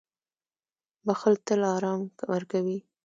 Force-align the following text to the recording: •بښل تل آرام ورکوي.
•بښل 1.05 1.33
تل 1.45 1.61
آرام 1.75 2.01
ورکوي. 2.33 2.79